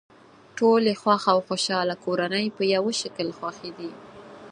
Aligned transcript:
ټولې 0.57 0.91
خوښ 1.01 1.23
او 1.33 1.39
خوشحاله 1.47 1.95
کورنۍ 2.05 2.45
په 2.57 2.63
یوه 2.75 2.91
شکل 3.01 3.27
خوښې 3.37 3.71
دي. 3.77 3.91